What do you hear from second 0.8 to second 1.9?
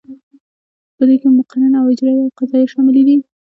په دې کې مقننه او